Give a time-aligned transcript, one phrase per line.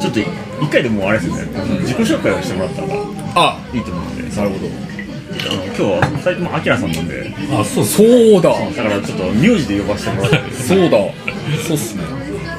[0.00, 0.26] ちょっと一
[0.70, 1.42] 回でもうあれですよね、
[1.80, 2.88] 自己紹介をしてもらったら
[3.34, 3.58] あ。
[3.72, 4.94] いいと思うのでなるほど。
[5.34, 7.34] あの今日は二人ともアキラさんなんで。
[7.50, 8.50] あそうそうだ。
[8.50, 10.50] だからちょっと名字で呼ばせてもらって。
[10.52, 10.90] そうだ。
[11.66, 12.04] そうっすね。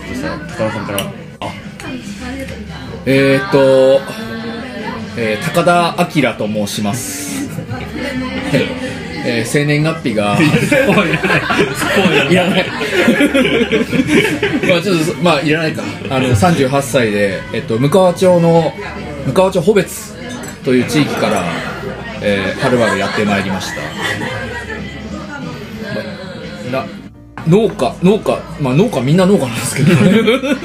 [0.10, 1.00] そしたら高田さんから。
[1.02, 1.06] あ。
[3.06, 4.02] えーっと、
[5.18, 7.50] えー高田明と申します。
[9.26, 10.38] えー生年月日が、
[12.30, 12.66] いらない。
[14.70, 15.84] まあちょっと、まあいらないか。
[16.10, 18.74] あの、38歳で、えっと、向川町の、
[19.28, 20.14] 向川町穂別
[20.64, 21.44] という地域から、
[22.22, 23.82] えー、はるばるやってまいりました。
[26.72, 26.86] まな
[27.48, 29.92] 農家、農家、まあ農家みんな農家なんですけど、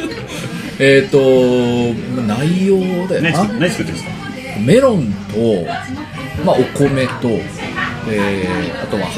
[0.78, 1.18] えっと、
[2.22, 3.30] 内容だよな。
[3.30, 4.10] 何作何作ってるんですか？
[4.64, 5.66] メロンと、
[6.44, 7.28] まあ、お米と、
[8.08, 9.10] えーあとはは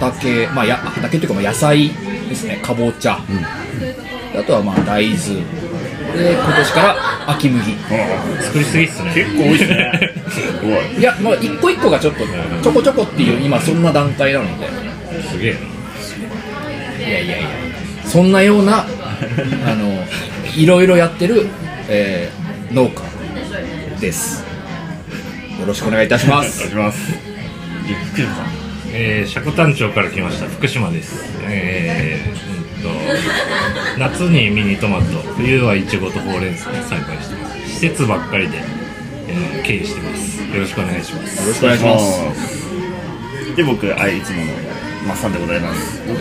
[0.00, 1.90] 畑、まあ、や畑っていうかまあ野菜
[2.28, 2.60] ですね。
[2.62, 5.42] かぼちゃ、あとはまあ大豆。
[6.16, 7.74] で今年から秋麦。
[8.42, 9.12] 作りすぎっすね。
[9.14, 10.14] 結構多いですね。
[10.30, 11.00] すごい。
[11.00, 12.24] いや、まあ、一個一個がちょっと
[12.62, 14.66] ちょこちょこっていう今そんな段階なので。
[15.30, 15.56] すげえ。
[16.98, 17.48] いやいやいや。
[18.04, 18.86] そんなような
[19.66, 20.04] あの
[20.56, 21.48] いろいろやってる、
[21.88, 23.02] えー農家
[24.00, 24.44] です。
[25.58, 27.27] よろしくお願いいたしまお願いすします
[27.94, 28.46] 福島さん
[28.90, 30.46] えー、積丹町から来ました。
[30.48, 31.22] 福島です。
[31.42, 32.88] えー、うんと
[33.98, 35.04] 夏にミニトマト。
[35.36, 37.58] 冬はイチゴとほうれん草を栽培してます。
[37.68, 38.58] 施設ばっかりで、
[39.28, 40.42] えー経営してます。
[40.42, 41.42] よろしくお願いします。
[41.42, 43.56] よろしくお願いします。
[43.56, 44.52] で僕あいつもの
[45.06, 46.00] マッサンでございます。
[46.08, 46.18] 僕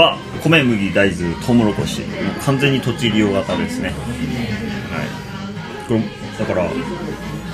[0.00, 2.00] は米麦大豆トウモロコシ。
[2.46, 3.88] 完全に土地利用型ですね。
[3.88, 3.96] はい。
[5.86, 6.00] これ
[6.38, 6.70] だから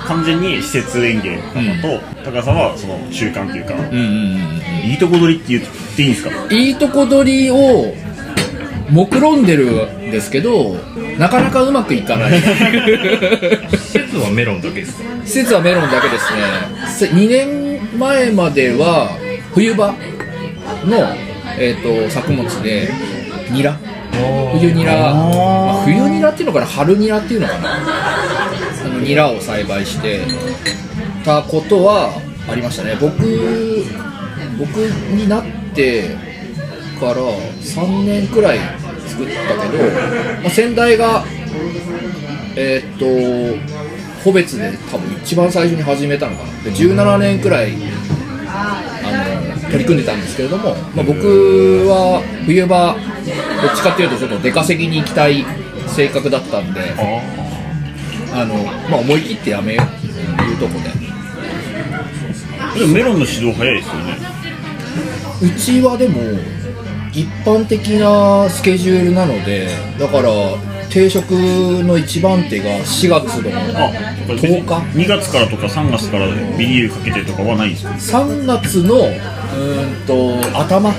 [0.05, 3.93] 完全に施設園芸型と、高さんはその習慣というか、うんうんう
[4.43, 4.47] ん
[4.87, 5.63] いいとこ取りって言っ
[5.97, 6.31] ていいんですか？
[6.53, 7.93] いいとこ取りを
[8.89, 10.75] 目論んでるんですけど
[11.17, 12.39] なかなかうまくいかない。
[12.39, 15.03] 施設はメロンだけですか？
[15.25, 16.39] 施設はメロンだけですね。
[16.87, 19.09] せ2年前までは
[19.53, 19.91] 冬場
[20.85, 20.97] の、
[21.59, 22.89] えー、と作物で
[23.51, 23.77] ニラ。
[24.59, 27.69] 冬ニラ、まあ、冬ニラっていうのかな春ニラっていうのかな。
[27.69, 28.06] あ
[28.99, 30.21] ニラを栽培して
[31.23, 32.11] たことは
[32.49, 32.97] ありましたね。
[32.99, 33.17] 僕
[34.57, 35.43] 僕になっ
[35.73, 36.15] て
[36.99, 38.59] から3年くらい
[39.07, 39.83] 作ったけど、
[40.41, 41.23] まあ、先代が
[42.55, 43.05] えーっと
[44.23, 46.49] 個別で多分一番最初に始めたのかな。
[46.63, 47.73] で17年くらい
[48.47, 48.83] あ
[49.55, 52.95] の取り組んでたんですけれども、まあ、僕は冬場
[53.61, 55.45] どっちかっていうとちょっと出稼ぎに行きたい
[55.87, 56.81] 性格だったんで
[58.33, 58.55] あの、
[58.89, 59.87] まあ、思い切ってやめよう。
[60.37, 60.89] というとこで。
[62.79, 64.17] でもメロンの指導早いですよね。
[65.41, 66.21] うちはでも
[67.11, 69.67] 一般的なスケジュールなので
[69.99, 70.29] だから
[70.89, 73.91] 定食の一番手が4月のあ
[74.27, 74.49] 10日。
[74.97, 76.27] 2月からとか3月から
[76.57, 80.91] ビニールかけてとかはないんですよ3月のうーんと頭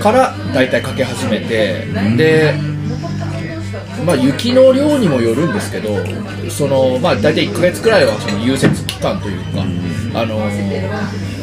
[0.00, 1.86] から大体かけ始めて。
[2.16, 2.54] で、
[4.04, 5.88] まあ、雪の量にもよるんですけど
[6.50, 9.62] その、まあ、大体1ヶ月くらいはその融雪期間というか、
[10.14, 10.36] あの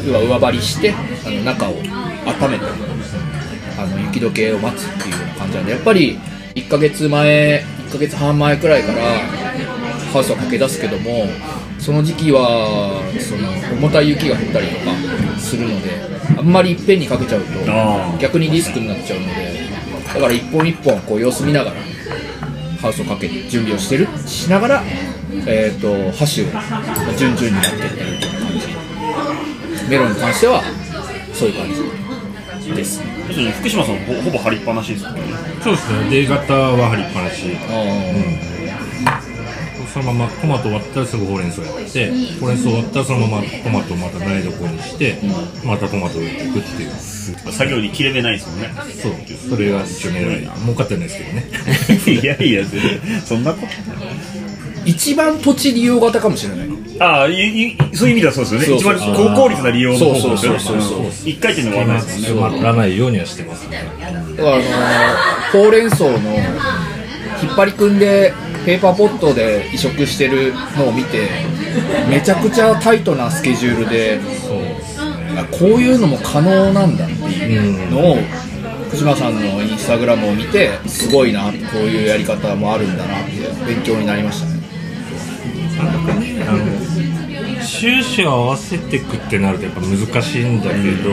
[0.06, 2.64] 要は上張りしてあの中を温めて
[3.78, 6.18] あの雪解けを待つっていうような感じなんでやっぱり
[6.54, 9.02] 1ヶ月前1ヶ月半前くらいから
[10.12, 11.26] ハウスを駆け出すけども
[11.78, 15.90] その時期はその重たい雪が降ったりとかするので
[16.38, 19.68] あんまりいっぺんにかけちゃうと逆にリスクになっちゃうので
[20.14, 21.91] だから一本一本こう様子見ながら
[22.82, 24.82] ハウスをかけて準備をしてるしながら、
[25.46, 26.46] えー、と箸を
[27.16, 29.88] 順々にやってってるという感じ。
[29.88, 30.62] メロンに関しては
[31.32, 31.68] そういう感
[32.60, 33.00] じです。
[33.28, 35.22] 要するに福島さんほほぼ張りっぱなしですよね。
[35.62, 36.10] そうですね。
[36.10, 37.56] D 型は張りっぱなし。
[39.06, 39.31] あ
[39.92, 42.10] そのままトマト終わったらすぐほうれん草やって
[42.40, 45.18] ほうれん草終わったらそのままトマトをまた台所にして
[45.64, 46.90] またトマトを植えていくっていう。
[47.52, 48.74] 作業に切れ目ないですよね。
[49.00, 49.12] そう。
[49.50, 51.46] それが一応狙い儲かってないですけどね。
[52.20, 52.64] いやいや
[53.24, 53.66] そんなこと。
[53.66, 53.68] ー
[54.84, 56.68] 一番土地利用型かもしれない。
[56.98, 58.66] ああいいそういう意味ではそうですよね。
[58.66, 58.96] そうそう。
[58.96, 60.58] 一番高効率な利用の方法ですよね。
[60.58, 60.98] そうそうそうそう。
[61.00, 61.06] うん。
[61.24, 63.84] 一回転の技ですつもんねまらないようにはしてますね。
[64.36, 68.32] だからあのーほうれん草の引っ張り組んで
[68.64, 71.28] ペーパーポットで移植してるのを見て
[72.08, 74.20] めちゃくちゃタイトなスケジュールで
[75.36, 78.16] あこういうのも可能なんだっていうのを
[78.88, 83.32] 福島さんのインスタグラムを見てすごいなこういうやり方もあるんだなって
[83.66, 84.62] 勉強になりましたね。
[86.46, 91.10] あの収支を合わせていくってなるとやっぱ難しいんだけど、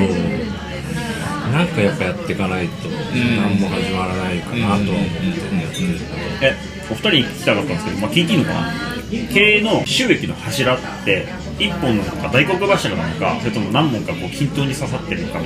[1.51, 6.10] なんかやっぱやっていかないと何も始まらないかなとは思ってやってるけど、
[6.42, 8.74] えお二人に聞きたかったんですけど、まあ、聞いていいのかな？
[9.33, 11.27] 経営の収益の柱って
[11.57, 15.39] 一本なのか大黒柱なのかそれとも何本かこう均等に刺さってるのか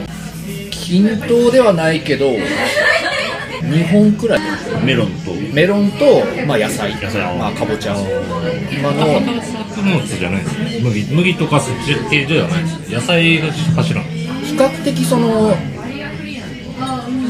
[0.72, 2.26] 均等ではないけど
[3.64, 4.40] 2本くらい。
[4.84, 5.34] メロンと？
[5.54, 6.94] メロンと、まあ、野菜。
[7.02, 7.22] 野菜。
[7.38, 7.96] まあ、かぼちゃ
[8.70, 9.22] 今の
[9.70, 10.60] 作物じゃないです。
[10.60, 12.92] ね麦麦とかそっち系ではないです。
[12.92, 14.02] 野菜が柱。
[14.02, 15.56] 比較的その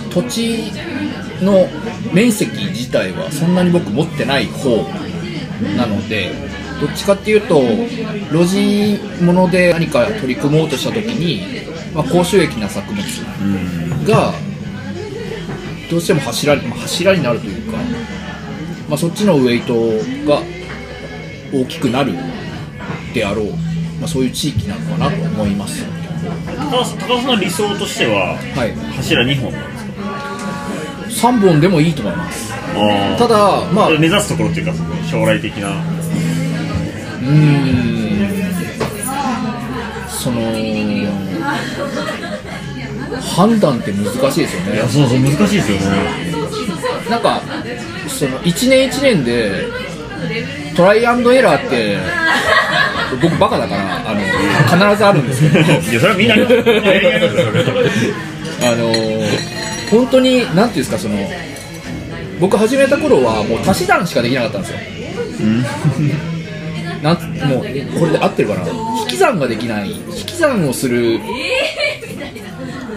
[0.09, 0.71] 土地
[1.43, 1.67] の
[2.13, 4.83] 面積自体はそんなに僕持ってない方
[5.77, 6.31] なので
[6.81, 7.61] どっちかっていうと
[8.31, 13.03] 路地物で何か取り組もうとした時に、まあ、高収益な作物
[14.05, 14.33] が
[15.89, 17.77] どうしても柱に、まあ、柱になるというか、
[18.89, 19.73] まあ、そっちのウエイト
[20.27, 20.41] が
[21.53, 22.13] 大きくなる
[23.13, 23.51] であろう、
[23.99, 25.85] まあ、そういう地域なのかなと思います。
[26.57, 29.82] 高田さんの理想としてははい、柱2本なんですか？
[31.13, 32.53] 3本でもいいと思います。
[32.53, 33.89] あただまあ。
[33.89, 34.73] う目指すところっていうか
[35.09, 35.69] 将来的な。
[37.21, 37.93] ーん。
[40.09, 40.41] その
[43.35, 44.73] 判断って難しいですよね。
[44.75, 45.85] いやそうそう難しいですよね。
[47.09, 47.41] なんか
[48.07, 49.67] その1年1年で
[50.75, 51.97] トライアンドエラーって
[53.21, 54.21] 僕バカだからあの
[54.91, 55.59] 必ずあるんですけど。
[55.59, 56.35] いやそれはみんな
[58.65, 58.93] あの
[59.91, 61.17] 本当になんていうんですかその
[62.39, 64.79] 僕始めた頃はもう足し算しかできなかったんですよ。
[67.01, 67.59] なんもう
[67.99, 68.67] これで合ってるかな？
[69.01, 69.91] 引き算ができない。
[69.91, 71.19] 引き算をする。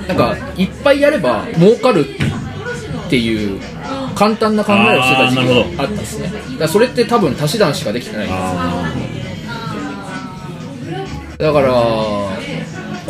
[0.09, 0.15] な。
[0.15, 2.07] んかいっぱいやれば儲かる
[3.07, 3.61] っていう
[4.15, 6.29] 簡単な考えをしてた時期があったんですね。
[6.29, 8.27] だからそれって多分足し算しかできてない。
[8.31, 8.93] あ
[11.39, 11.71] だから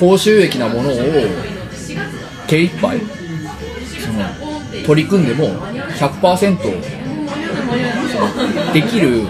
[0.00, 0.94] 高収益なものを
[2.49, 3.00] 手一杯
[4.87, 5.49] 取り組んでも
[5.99, 6.69] 100%そ
[8.21, 9.27] のできる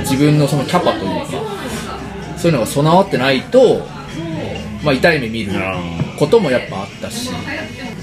[0.00, 1.26] 自分のそのキャパというか
[2.36, 3.86] そういうのが備わってないと、
[4.84, 5.52] まあ、痛い目見る
[6.18, 7.30] こともやっぱあったし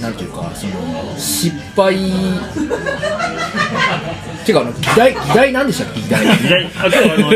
[0.01, 0.73] なんていうかその
[1.17, 1.95] 失敗
[4.45, 6.01] ていうかあの議題議題何でしたっけ？
[6.01, 6.25] 議題。
[6.25, 7.31] あ今日あの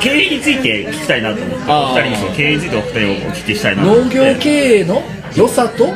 [0.00, 4.48] 経営について聞きたいなと思ってお二人に経営についてお二人をお聞きしたいなと農業経
[4.78, 5.02] 営の
[5.36, 5.86] 良さと？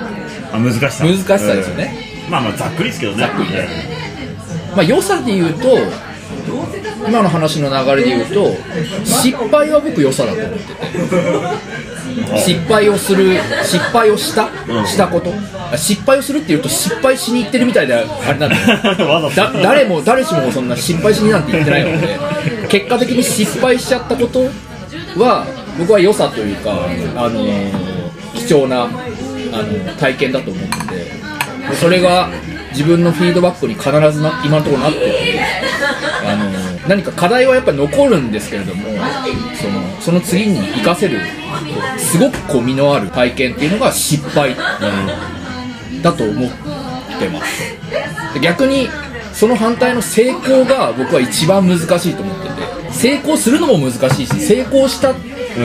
[0.53, 1.05] あ難しさ。
[1.05, 3.19] 難しさですよね、うんまあまあざっくりですけどね。
[3.19, 3.69] ざっくりね。
[4.75, 5.79] まあ、良さで言うと
[7.09, 8.55] 今の話の流れで言うと
[9.05, 11.77] 失敗は僕良さだと思ってて。
[12.39, 14.87] 失敗をする失敗をしたうん。
[14.87, 15.33] したこと。
[15.77, 18.01] 失敗をするって言うと失敗しに行ってるみたいであ
[18.33, 18.57] れなんだ
[19.63, 22.19] 誰も誰しもそんな失敗しになんて言ってないので
[22.69, 24.45] 結果的に失敗しちゃったこと
[25.21, 25.45] は
[25.79, 26.71] 僕は良さというか、
[27.17, 27.87] あのー
[28.37, 31.26] 貴重な、あの体験だと思ってて
[31.75, 32.29] それが
[32.71, 35.41] 自分のフィードバックに必ずな今のところなってて、
[36.25, 38.85] あのー何か課題はやっぱり残るんですけれども
[39.61, 41.19] そのその次に活かせる
[41.99, 44.55] すごくこう身のある体験っていうのが失敗
[46.03, 46.51] だと思っ
[47.19, 47.77] てます。
[48.41, 48.89] 逆に
[49.33, 55.13] その反対の成功が僕は一番難しいと思ってて成功するのも難しいし成功した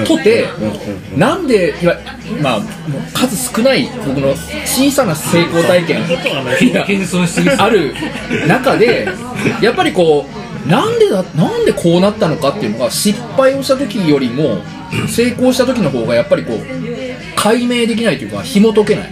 [0.06, 0.48] とて、
[1.16, 2.00] なんでいや
[2.42, 2.62] まあ
[3.14, 4.34] 数少ない僕の
[4.66, 6.02] 小さな成功体験。
[7.46, 7.94] がある
[8.48, 9.07] 中で
[9.62, 10.26] やっぱりこ
[10.66, 14.62] うなんでだなんでこうなったのかっていうのが失敗をした時よりも
[15.07, 16.60] 成功した時の方がやっぱりこう
[17.36, 19.12] 解明できないというか紐解けない。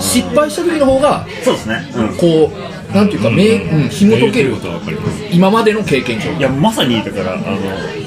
[0.00, 1.90] 失敗した時の方がそうですね。
[1.94, 2.16] うん。
[2.16, 2.52] こ
[2.92, 4.54] うなんていうか、めうん、紐解ける。
[4.54, 7.97] ことは分かります今までの経験上いやまさにだからあの何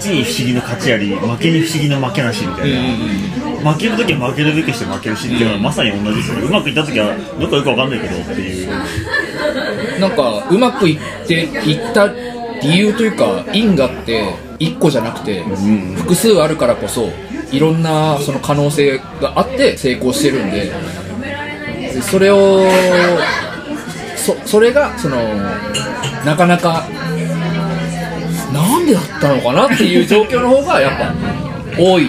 [0.00, 6.46] ちに不思議の勝ちあり負けに不思議の負けなしみたいな、負ける時は負けるべきして負けるしっていうのはまさに同じですよね。
[6.46, 8.70] うまくいった時はどっかよくわかんないけどっていう。
[10.00, 12.08] なんかうまくいっていった
[12.62, 15.42] 理由というか因果って1個じゃなくて
[15.96, 17.10] 複数あるからこそ
[17.52, 20.72] いろんなその可能性があって成功してるんで
[21.92, 22.60] でそれを
[24.16, 25.18] そそれがその
[26.24, 26.86] なかなか
[28.52, 31.14] なんでだったのかなっていう状況の方がやっぱ
[31.80, 32.08] 多い。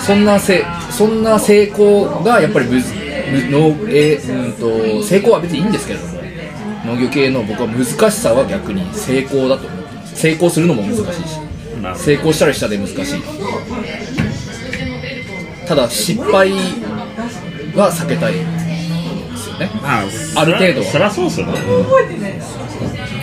[0.00, 2.74] そんなせそんな成功がやっぱりむ
[3.50, 6.12] の、えーうんと成功は別にいいんですけれども
[6.86, 10.16] 農業系の僕は難しさは逆に成功だと思ってます。
[10.16, 11.40] 成功するのも難しいし
[11.96, 13.22] 成功したらしたで難しい。
[15.66, 16.52] ただ失敗
[17.74, 18.40] は避けたいで
[19.36, 19.70] すよね。
[19.82, 20.04] まあ
[20.36, 20.86] ある程度は。
[20.86, 21.58] そりゃそうですよね。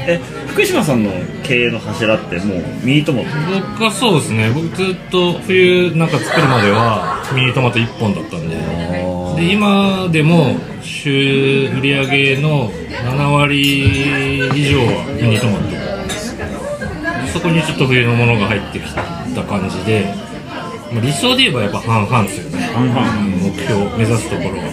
[0.07, 0.19] え
[0.53, 3.27] 福島さんの経営の柱ってもうミニトマト？
[3.71, 4.51] 僕はそうですね。
[4.53, 8.55] 僕ずっと冬なんか作るまではミニトマト1本だったんで。
[9.35, 13.89] で今でも週売り上げの7割
[14.53, 15.65] 以上はミニトマト。
[17.25, 19.03] でそこにちょっと冬のものが入ってきた
[19.43, 20.13] 感じで。
[20.93, 22.61] まあ理想で言えばやっぱ半々ですよね。
[22.75, 23.01] 半々。
[23.41, 24.69] 目標目指すところは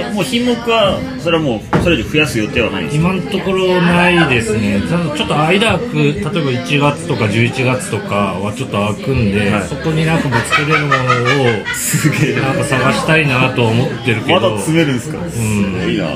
[0.00, 3.08] えもう品目はそれはもうそれ以上増やす予定はないんですか？
[3.08, 4.80] 今のところないですね。
[4.88, 9.68] ただちょっと間空く例えば1月とか11月とかはちょっと空くんで、はい。
[9.68, 10.96] そこになんかぶつけれるもの
[11.62, 12.36] をすげえ。
[12.40, 15.18] なんか探したいなとは思ってるけまだど詰めるんですか？
[15.30, 16.06] すごいな。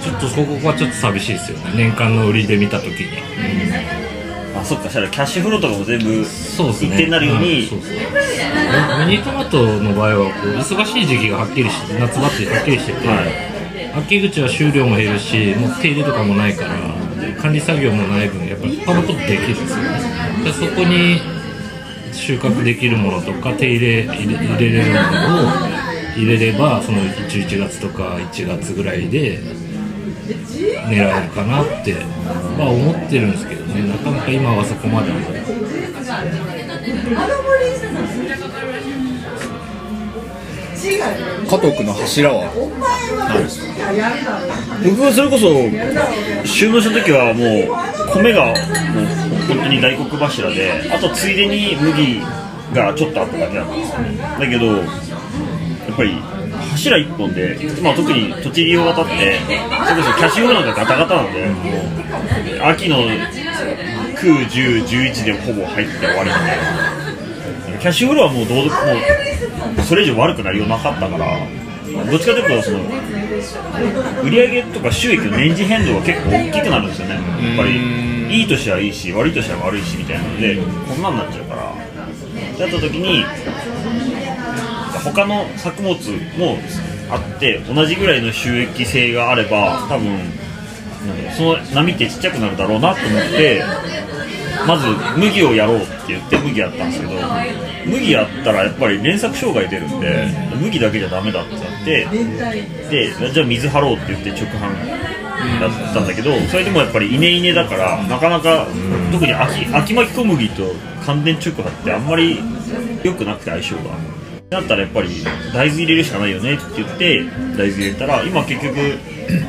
[0.00, 1.72] ちょっとそこはちょっと寂しいですよね。
[1.76, 4.03] 年間の売りで見た時に
[4.56, 7.90] あそっかしたらキャッシュフローとかも全部そうですね一定になるようにんそうそう
[9.06, 13.54] ミニトマトの場合はこう忙しい時期がはっきりして夏場ってはっきりしてて、はい
[13.94, 16.72] 秋口は収量も減るしもう手入れとかもないから
[17.40, 20.44] 管理作業もない分やっぱり他のことできるんですよね。
[20.44, 21.20] でそこに
[22.12, 25.74] 収穫できるものとか手入れ入れ入れれるものを
[26.16, 29.38] 入れればその11月とか1月ぐらいで
[30.24, 31.94] 狙えるかなって、
[32.58, 33.88] まあ、思ってるんですけどね。
[33.88, 35.16] なかなか今はそこまでは。
[41.48, 42.52] 加藤君の柱は
[43.28, 43.66] 何ですか
[44.84, 45.48] 僕はそれこそ
[46.46, 48.54] 収納した時はもう米がもう
[49.48, 52.20] 本当に大黒柱であとついでに麦
[52.74, 53.98] がちょっとあっただけなんですよ
[54.38, 54.82] だけどや
[55.92, 56.18] っぱり
[56.84, 66.46] 柱一本で、まあ、特に栃木利用型ってそれこそキャッシュフローなんかガタガタなんでもう秋の9、10、11でほぼ入って終わりなん
[67.72, 68.62] でキャッシュフローはもうどうも
[69.78, 71.38] うそれ以上悪くなりようなかったから
[72.10, 72.78] どっちかというとその
[74.22, 77.14] 売上とか収益の年次変動が結構大きくなるんですよね。
[77.14, 81.74] やっぱりいい年はいいし悪い年は悪いしみたいなのでこんなんなっちゃうから。
[82.58, 83.24] だった時に
[85.04, 85.94] 他の作物
[86.38, 86.58] も
[87.10, 90.18] あって同じぐらいの収益性があれば多分
[91.36, 93.62] その波ってちっちゃくなるだろうなと思って
[94.66, 94.86] まず
[95.18, 97.12] 麦をやろうって言って麦やったんですけど
[97.86, 102.06] 麦やったらやっぱり連作障害出るんで麦だけじゃダメだってなって
[102.90, 105.04] でじゃあ水張ろうって言って直販
[105.60, 108.66] だったんだけどそれでもやっぱり稲稲だからなかなか
[109.12, 112.38] 特に秋秋巻き小麦と乾電直販ってあんまり
[113.02, 114.23] 良くなくて相性が。
[114.50, 115.08] だったらやっぱり
[115.52, 117.24] 大豆入れるしかないよねって言って
[117.56, 118.76] 大豆入れたら今結局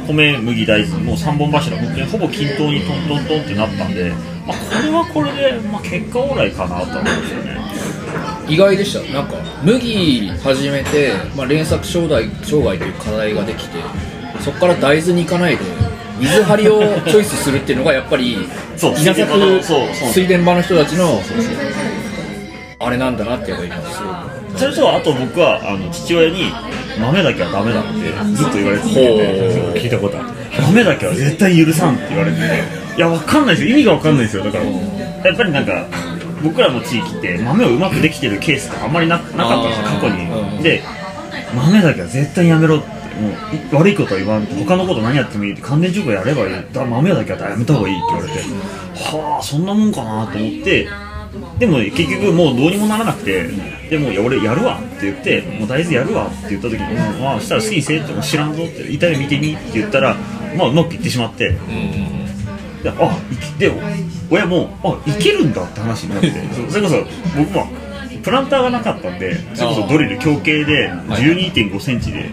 [0.07, 4.11] 米麦大豆もう3本柱本当にほぼ均等にトントントンってなったんで、
[4.47, 7.55] まあ、これはこれで、まあ、結果オーライかなと思うんですよね。
[8.47, 9.13] 意外でした。
[9.13, 13.79] なんか麦始めて、まあ、連作障害障害という課題ができて
[14.41, 15.63] そこから大豆に行かないで
[16.19, 18.37] 水張りをチョイスするっていうのがやっぱり
[18.77, 19.33] そう稲作
[20.13, 21.19] 水田場の人たちの
[22.79, 24.14] あれなんだなってやっぱり今すごく
[24.57, 26.51] それとあと僕はあの父親に
[26.99, 30.29] 豆だけはダメだってずっと言われてて聞いたことある。
[30.61, 32.43] 豆だけは絶対許さんって言われてて。
[32.95, 33.71] いやわかんないですよ。
[33.71, 34.43] 意味がわかんないですよ。
[34.43, 35.85] だからやっぱりなんか
[36.41, 40.11] 僕らの地域って豆をうまくできてるケースってあんまりななかったんですよ過去う
[40.53, 40.81] んにで
[41.53, 43.35] 豆だけは絶対やめろってもうい
[43.73, 44.45] 悪いことは言わん。
[44.45, 46.73] 他のこと何やってもいいって乾電直やればいい。
[46.73, 48.39] だ豆だけはやめた方がいいって言われて。
[48.95, 50.87] はあそんなもんかなと思って
[51.59, 53.49] でも結局もうどうにもならなくて
[53.89, 60.15] でもいや俺やるわって言ってもう大豆やるわって言った時にもうまあしたら好きにせえっても知らんぞって痛い目見てみって言ったら
[60.57, 61.55] まあうまくいってしまって。
[62.83, 63.71] であいきで
[64.29, 66.31] 親もあいけるんだって話になって。
[66.67, 66.97] そそれこそ
[67.37, 67.67] 僕も
[68.23, 72.29] プランターがなかったんでそれこそドリル強形で1 2 5センチで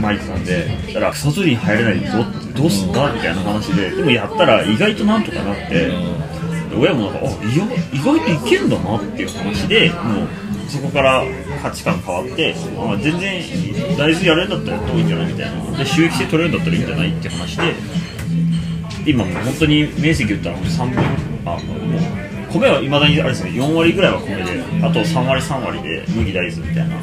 [0.00, 2.24] 巻いてたんでだから草取りに入れないぞ
[2.56, 3.90] どうすんだみたいな話で。
[3.90, 5.92] でもやったら意外となんとかなって
[6.76, 10.28] 親もなんかあいや意外といけんだなっていう話でもう
[10.68, 11.24] そこから
[11.62, 13.42] 価値観変わって、あ、全然
[13.96, 15.78] 大豆やれるんだったらやった方がいいんじゃないみたいな。
[15.78, 17.74] で収益性取れるんだったらいいんじゃないって話で
[19.06, 21.04] 今もう本当に面積言ったら3分
[21.46, 21.58] あもう
[22.52, 23.50] 米はいまだにあれですね。
[23.50, 24.42] 4割ぐらいは米で
[24.84, 26.96] あと3割3割で麦大豆みたいな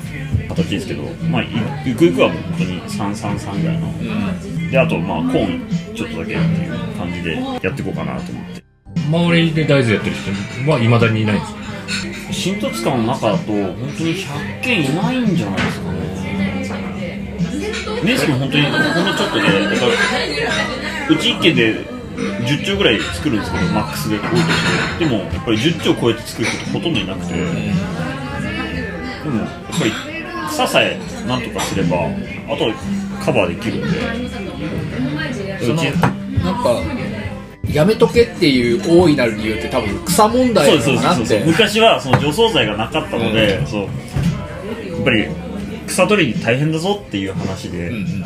[0.49, 1.43] 形ですけどまあ
[1.85, 4.69] ゆくゆくはもう本当に333ぐらいの。
[4.69, 8.64] であとまあコーンちょっとだけっていう感じでやっていこうかなと思って。
[9.07, 11.59] 周りで大豆やってる人はいまだにいないんですか
[12.31, 15.95] 新十津川の中だと本当に100件いないんじゃないですかね。
[18.03, 19.91] 面積も本当にほんのちょっとでだから
[21.09, 21.75] うち1軒で
[22.15, 24.41] 10丁ぐらい作るんですけどマックスで多いとし
[24.99, 25.05] て。
[25.05, 27.33] でもやっぱり10丁超えて作る人ってほとんどいなくて。
[27.33, 27.47] でも
[29.39, 29.91] やっぱり
[30.49, 32.73] 草さえなんとかすればあとは
[33.23, 33.97] カバーできるんで。
[35.61, 35.91] うち
[36.43, 36.69] なんか
[37.75, 43.81] やめとけっていう大いなる理由って多分草問題そうですそうなっ昔はその除草剤がなかったので、そう。
[43.81, 43.87] や
[45.01, 45.27] っぱり
[45.85, 48.23] 草取り大変だぞっていう話で、うんうん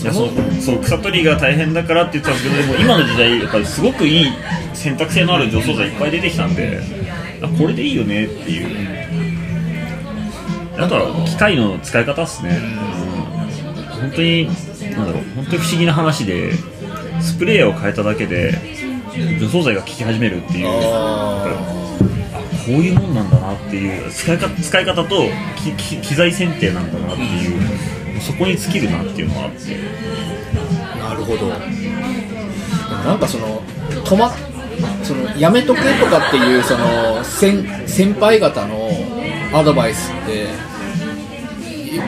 [0.00, 0.30] いやそう
[0.60, 4.32] そう草取りが大変だからって言ってたんですけどでも今の時代やっぱりすごくいい
[4.72, 6.80] 選択性のある除草剤いっぱい出てきたんで
[7.42, 9.08] あこれでいいよねっていう。
[10.78, 12.76] あとは機械の使い方っすね、うん。
[14.02, 14.46] 本当に
[14.92, 16.52] なんだろう本当に不思議な話で
[17.20, 18.54] スプレーを変えただけで
[19.40, 20.68] 除草剤が効き始めるっていう。
[22.68, 25.22] こういうもんなんだなっていう使い方使い方と
[25.56, 29.74] きき機材選定なんだなっていう、そこに尽きるなっていうのがあって。
[30.98, 31.48] なるほど。
[31.48, 33.62] なんかその
[34.04, 34.30] 止ま
[35.02, 38.90] そのやめとけとかっていうその先先輩方の
[39.54, 40.44] アドバイスって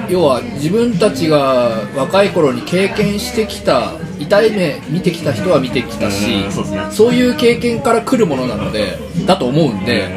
[0.09, 6.87] い要は自分たちが若い頃に経験してきた痛い目見てきた人は見てきたしうんそうね。
[6.91, 10.09] そういう経験から来るものなのでだと思うんで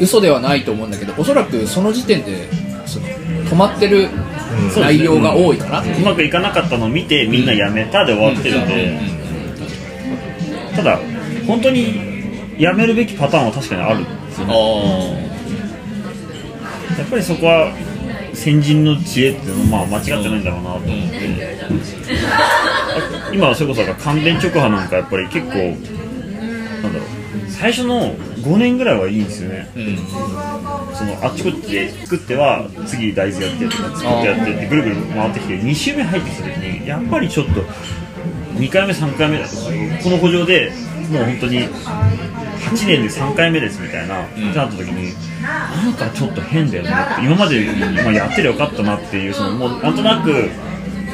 [0.00, 2.48] 嘘ではないと思うんだけどおそらくその時点で
[2.86, 4.08] その止まってる
[4.76, 5.80] 内容が多いかな。
[5.80, 9.00] っていううまくいかなかったのを見てみんなやめたで終わってるんで、
[10.74, 10.98] ただ
[11.46, 11.94] 本当に
[12.58, 14.54] やめるべきパターンは確かにあるんですよね。
[16.98, 17.72] やっぱりそこは
[18.32, 21.18] 先人の知恵っていうのはまあ間違ってないんだろうなと思って、
[23.32, 25.52] 今はそれこそ関連直波なんかやっぱり結構
[26.82, 27.24] なんだろう。
[27.50, 29.70] 最初の5年ぐらいはいいんですよね。
[29.76, 29.96] うん。
[30.94, 37.62] そのあっちこっちで作っては次大豆やってとか作ってやってってぐるぐる回ってきて2週目入ってきた時にやっぱりちょっと
[38.54, 39.38] 2回目3回目
[40.02, 40.72] この補助で
[41.10, 47.60] もう本当に8年で3回目ですみたいな、ってなった時になんかちょっと変だよねって今まで、
[48.02, 50.50] まあ、やってりゃよかったなっていうそのもうなんとなく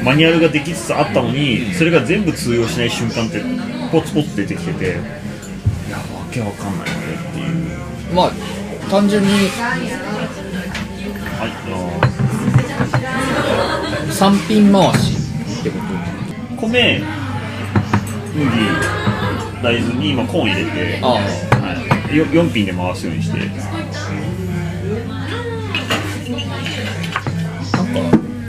[0.04, 3.42] マニュアルができつつあったのにそれが全部通用しない瞬間って
[3.92, 4.97] ポツポツ出てきてて。
[5.90, 7.42] いやわけわかんないよねってい
[8.12, 8.14] う。
[8.14, 8.33] まあ
[8.88, 9.35] 単純には
[11.47, 11.69] い、あ
[14.09, 15.16] の三品回し
[15.61, 16.66] ってこと。
[16.69, 17.02] 米
[18.35, 18.47] 麦
[19.62, 21.20] 大豆に今コーン入れて、あは
[22.12, 23.38] い、よ4品で回すようにして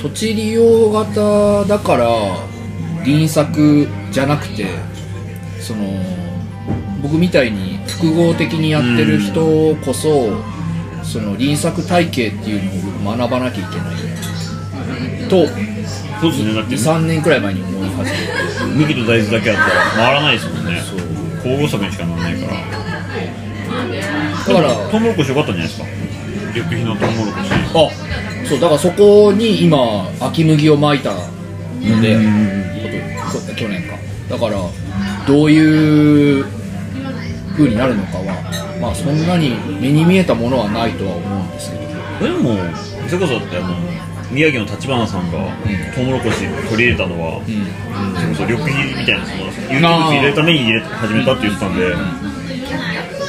[0.01, 2.07] 土地利用型だから
[3.05, 4.65] 輪作じゃなくて
[5.59, 5.85] その
[7.01, 10.29] 僕みたいに複合的にやってる人こそ、
[11.03, 13.95] その輪作体系っていうのを学ばなきゃいけない。
[15.27, 15.47] と
[16.19, 16.53] そうですね。
[16.53, 18.33] だって23年くらい前に思い始めて。
[18.75, 20.81] 麦と大豆だけだったら回らないですもんね。
[20.81, 20.99] そう。
[21.37, 22.53] 交互作にしかならないから。
[24.47, 25.87] だからトウモロコシよかったんじゃないですか。
[26.53, 27.51] 緑肥のトウモロコシ。
[27.51, 32.17] あそうだからそこに今秋麦をまいたので
[33.55, 33.95] 去年か。
[34.29, 34.57] だから
[35.27, 36.45] どういう
[37.53, 41.81] 風になるのかはまあそんなに目に見えたものはないとは思うんですけど。
[42.21, 42.55] でも
[43.07, 43.75] それこそだってあの
[44.31, 45.39] 宮城の立花さんが
[45.93, 47.41] トウモロコシ取り入れたのは、
[48.15, 51.93] それこそ緑肥みたいなその有機物入れるために入れ始めたって言ってたんで、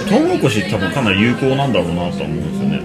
[0.09, 2.83] トウモロコシ多分かなり有効なんだろうなとは思うんですよね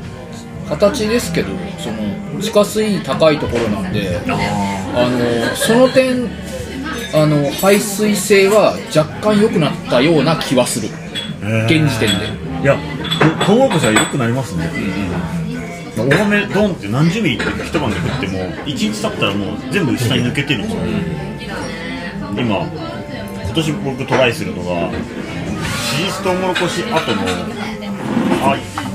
[0.69, 1.49] 形ですけど
[1.79, 6.29] その地下水高いところなんであのその点
[7.13, 10.89] あの排水性は若干良くなったような気はする。
[11.65, 12.47] 現時点で。
[12.61, 12.77] いや
[13.39, 14.69] トトウモロコシは良くなりますね、
[15.95, 20.81] 大雨ドンって何十ミリって一晩で降っても1日経ったらもう全部下に抜けてるんですよ、
[22.35, 26.97] 今今年僕トライするのがシリーズトウモロコシ後の
[28.41, 28.86] はいあ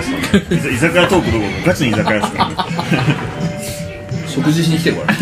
[0.00, 2.56] 酒屋ですかね居酒屋トークどころかガチの居酒屋ですからね
[4.28, 5.16] 食事しに来てるから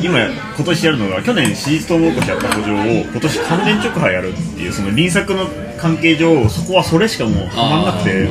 [0.00, 0.18] 今
[0.56, 5.46] 今年やるのが去年シリーズトウモロコシやった補助を今年関連直波やるっていうその輪作の
[5.78, 8.28] 関係上そこはそれしかもうはまんなくて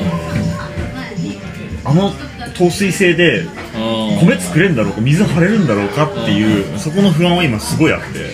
[1.86, 2.12] あの
[2.58, 3.46] 透水性で
[4.20, 8.29] 米作れるんだろうか水張れるんだろうかっていうそこの不安は今すごいあって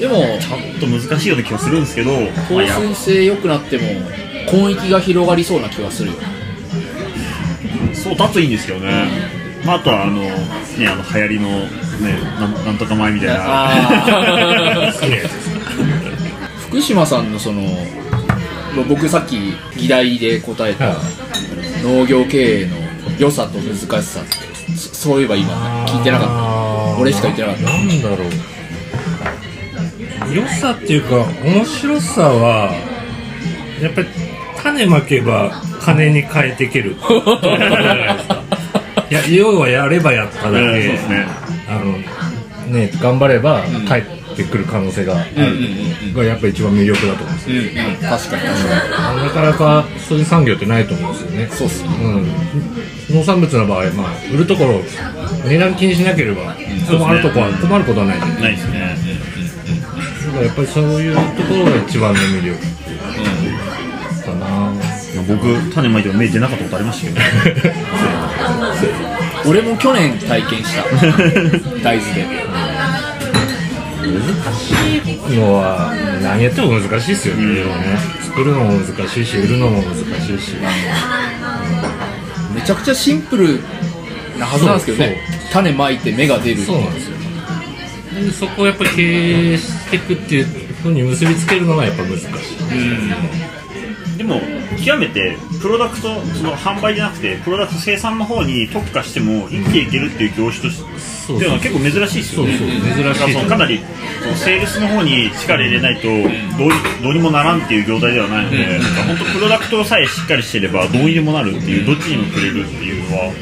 [0.00, 3.84] でもちょっと難しいような気がするんですけど、ま透あや水性良くなっても
[4.50, 6.16] 根域が広がりそうな気がするよ。
[7.92, 9.08] そうだといいんですけどね、
[9.64, 10.30] まあ、あとはあの、ね、
[10.88, 11.68] あの流行りの、ね、
[12.40, 14.90] なんなんとか米みたいな。
[16.68, 17.60] 福島さんのその
[18.74, 20.96] まあ僕さっき議題で答えた
[21.82, 22.76] 農業経営の
[23.18, 24.30] 良さと難しさって
[24.76, 26.98] そそういえば今聞いてなかった。
[26.98, 27.64] 俺しか言ってなかった。
[27.64, 28.28] なんだろう
[30.34, 32.72] 良さっていうか面白さは
[33.80, 34.08] やっぱり
[34.62, 36.96] 種まけば金に変えていける。
[39.10, 41.26] いや要はやればやっただけ、ね。
[41.68, 41.98] あの
[42.72, 45.40] ね頑張れば帰ってくる可能性がある、う
[46.10, 47.56] んがやっぱ一番魅力だと思うんですよ。
[47.56, 47.96] うんうん。
[47.96, 51.48] 確かに確かなかなかそういう産業ってないと思うんですよね。
[51.50, 51.88] そうっすね。
[53.08, 54.80] うん、農産物の場合、まあ、売るところ
[55.48, 56.54] 値段気にしなければ
[56.88, 58.96] 困るとこは困ることはないないですね
[60.30, 62.58] だからやっぱりそういうところが一番の魅力
[64.24, 64.72] かな。
[65.26, 70.84] 僕種まいても芽出なかったことありましたけどに俺も去年体験した。
[71.82, 72.26] 大豆で。
[75.36, 77.64] のは何やっても難しいですよね,、
[78.24, 80.54] 作るのも難しいし売るのも難しいし。
[82.54, 83.60] めちゃくちゃシンプル
[84.38, 85.16] なはずなんですけどね。
[85.52, 87.09] 種まいて芽が出るそうなんです
[88.32, 90.44] そこをやっぱり経営していくっていう
[90.82, 92.28] ふうに結びつけるのがやっぱ難しい。
[94.18, 94.38] でも
[94.84, 101.50] 極めてプロダクトその販売じゃなくてプロダクト生産の方に特化しても生きていけるっていう業種としてそうっていう。
[101.50, 102.58] のは結構珍しいですよね。
[102.58, 103.80] そうそう珍しいだかかなり
[104.22, 106.28] そのセールスの方に力入れないとどうに
[107.02, 113.32] どうにもならんっていう業態ではないので、なんか本当プロダクトさえしっかりしてればどうにでもなるっていうどっちにもくれるっていうのは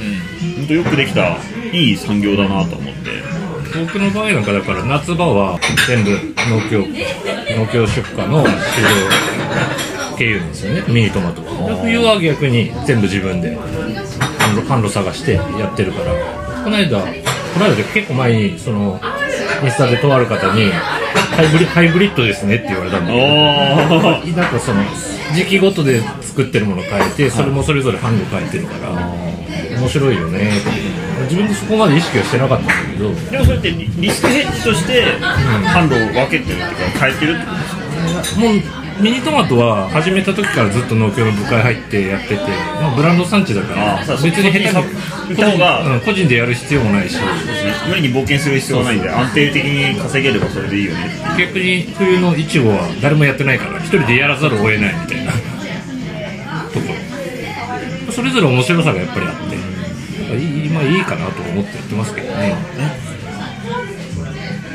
[0.58, 1.36] 本当よくできた
[1.72, 3.10] いい産業だなと思って
[3.74, 6.80] 僕の場合なんかだから夏場は全部農協
[7.56, 10.84] 農協出荷の市場経由なんですよね。
[10.88, 11.48] ミニトマトで
[11.82, 16.12] 冬は逆に全部自分で販路販路探してやってるから。
[16.64, 17.06] この間こ
[17.60, 19.00] の間で結構前にその
[19.62, 23.24] インスタでとある方にハイブリハイブリッドですねって言われたんだけど。
[23.24, 24.82] あなんかその
[25.34, 28.92] 時期ごとで作ってるもの変えてそれもそれぞれ販路変えてるから
[29.78, 30.50] 面白いよね。
[31.24, 33.12] 自分でそこまで意識はしてなかったんだけど。
[33.30, 35.04] でもそれってリリスクヘッジとして
[35.66, 36.58] 販路を分けてるっていう
[36.92, 38.40] か変えてるってことですか？
[38.40, 38.52] もう
[39.02, 42.34] ミニトマトは始めた時からずっと農協の部会入ってやってて、
[42.82, 44.96] まあ、ブランド産地だから別に下手にそっちに
[45.28, 47.16] 行った方がうん個人でやる必要もないし。
[47.88, 56.88] 無理に冒険する必要はないんで安定的に稼げればそれでいいよね逆に冬のイチゴは誰もやってないから一人でやらざるを得ないみたいなとこ。
[58.06, 59.42] ろそれぞれ面白さがやっぱりあって。
[59.46, 59.47] いい,、
[60.28, 62.54] まあ、いいかなと思ってやってますけどね。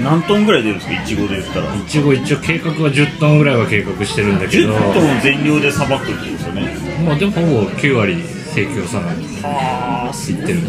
[0.01, 1.01] 何トンぐらい出るんですか？
[1.03, 1.75] いちごで言ったら。
[1.75, 6.75] いちご一応計画は10トンぐらいは計画してるんだけ10どトン全量でさばくってことですよね。
[7.05, 7.45] まあでもほぼ
[7.77, 10.59] 9割生協さんにはあ行ってる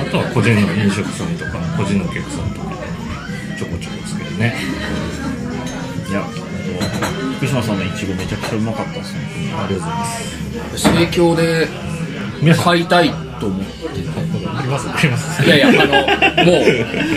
[0.00, 2.72] あとは個人の飲食さんとか個人のお客さんとか
[3.58, 4.54] ちょこちょこですけどね。
[6.08, 6.22] いや
[7.36, 9.20] 福島さんのいちごめちゃくちゃうまかったですね。
[9.56, 10.78] ありがとうございます。
[10.78, 11.68] 盛況で
[12.56, 13.70] 買いたいと思って
[14.46, 16.62] ありますありますいやいやあのもう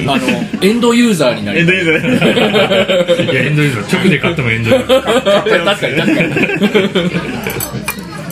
[0.10, 0.28] あの
[0.62, 4.00] エンドユーザーになりエンドユーザーいやエンドユーザー。
[4.00, 5.66] 直で買ってもエンドユーザー。
[5.66, 6.30] 確かに確かに。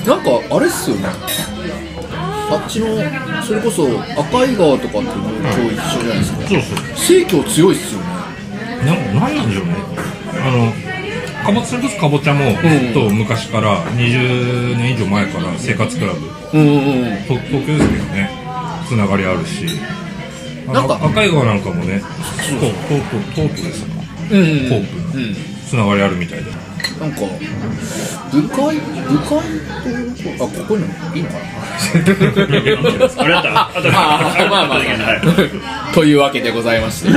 [0.08, 1.10] なんかあれっすよね。
[2.52, 2.88] あっちの
[3.44, 3.88] それこそ
[4.20, 5.14] 赤井川とかって農
[5.56, 6.38] 協一緒じゃないですか。
[6.48, 6.78] そうそう。
[6.96, 8.06] 生協強いっすよね。
[8.86, 9.76] ななんなんでしょうね。
[10.44, 10.91] あの
[11.44, 12.52] かぼそれこそかぼちゃもず
[12.92, 16.20] っと昔から20年以上前から生活クラブ。
[16.58, 18.30] うんうんう東京ですけどね。
[18.88, 19.66] つながりあるし。
[20.72, 22.72] なんか赤井川なんかもねトートー
[23.26, 23.92] トトートですか？
[24.32, 25.36] うんうんホープうん。
[25.68, 26.52] つながりあるみたいで。
[27.00, 27.18] なんか
[28.32, 28.76] 部会？
[28.78, 29.28] 部会
[30.38, 31.42] とあここにいいのかな？
[33.24, 33.50] あれだった。
[33.50, 34.50] ら あとでああまあ。
[34.50, 34.78] まあまあ。
[34.78, 34.84] は
[35.92, 37.10] いというわけでございまして。
[37.10, 37.14] あ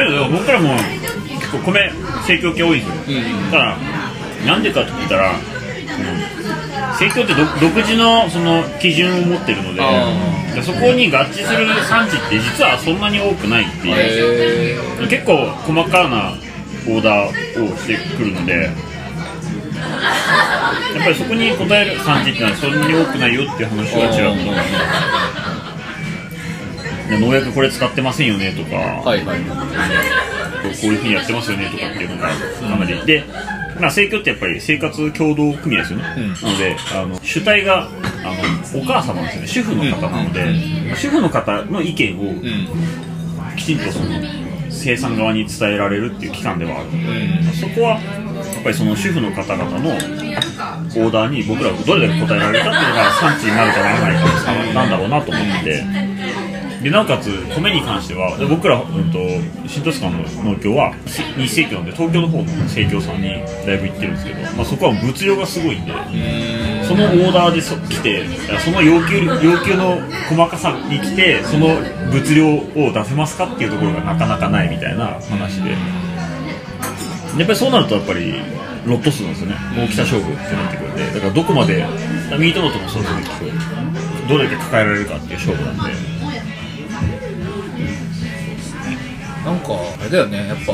[0.00, 1.21] れだよ僕らも結
[1.52, 1.92] 構米
[2.26, 3.78] 生協系多いんですよ、うんだから
[4.46, 5.36] なんでかって言ったら、うん
[6.98, 9.82] 生協って独独自のその基準を持ってるので
[10.62, 16.34] そこに合致する産地って実はそんなに多くないっていう、へ結構細かな
[16.86, 18.74] オーダーをしてくるのでやっ
[21.04, 24.44] ぱりそこに応える産地ってのはそんなに多くないよっていう話がちらっと
[27.10, 30.31] で農薬これ使ってませんよねとか、はいはい
[30.70, 33.24] こういうふうにやってますよねとかっていうのがかなり、で、
[33.80, 36.32] まあ、生協ってやっぱり生活協同組合ですよね、うん。
[36.34, 37.88] なのであの主体があ
[38.74, 39.46] のお母様ですよね。
[39.48, 42.68] 主婦の方なので、主婦の方の意見をうん。
[43.56, 44.06] きちんとその
[44.70, 46.90] 生産側に伝えられるっていう機関ではある。
[46.90, 56.11] ので、そこはやっぱりその主婦の方々のオーダーに僕らがどれだけ応えられるかっていうのが産地になるかならないかなんだろうなと思ってて。
[56.82, 59.18] でなおかつ米に関してはで僕ら、うん、と
[59.68, 60.92] 新都市間の農協は
[61.36, 63.28] 日生協なんで東京の方の生協さんに
[63.66, 65.92] だいぶ行ってるんですけど、まあ、そこは物量がすごいんで
[66.84, 68.26] そのオーダーでそ来て
[68.64, 71.68] その要求要求の細かさに来てその
[72.10, 75.70] 物量を出せますかっていうところがなかなかないみたいな話で。
[77.38, 78.34] やっぱりそうなるとやっぱり
[78.84, 79.56] ロット数なんですよね。
[79.74, 81.06] 大きさ勝負ってなってくるんで。
[81.14, 81.82] だからどこまで
[82.38, 86.11] ミートノートもそうですけどどれだけ抱えられるかっていう勝負なんで
[89.44, 89.68] なんか
[90.00, 90.72] あれだよねやっぱ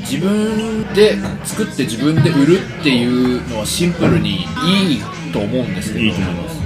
[0.00, 6.56] 自分で作って自分で売るっていうのはシンプルにいいと思うんですけどいいと思います。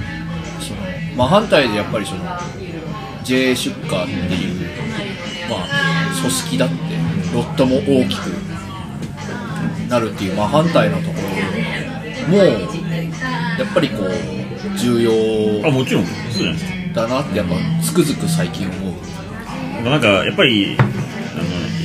[0.67, 0.81] その
[1.17, 2.23] 真反対でやっぱりその
[3.23, 5.67] J 出荷っていう、まあ、
[6.19, 6.75] 組織だって
[7.33, 8.27] ロットも大きく
[9.89, 11.13] なるっていう真反対のとこ
[12.27, 16.81] ろもやっぱりこう重要あもちろんそうじゃないですか。
[16.93, 18.90] だなってやっぱつくづく最近思う
[19.89, 20.91] なんかやっぱりあの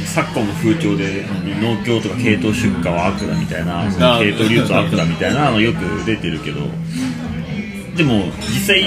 [0.06, 1.24] 昨今の風潮で
[1.60, 6.60] 農協とか系統出荷は悪だみたいなその系統流通は悪だみたいなのよく出てるけど
[7.96, 8.84] でも実際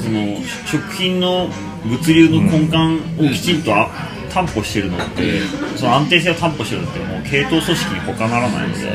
[0.00, 1.48] その食品の
[1.84, 2.76] 物流の根幹
[3.24, 3.88] をきちんとあ
[4.30, 5.40] 担保してるのって
[5.76, 8.90] その安定性を担保してるのってもう系統組織に他ならないので、